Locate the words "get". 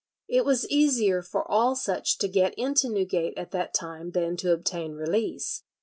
2.27-2.55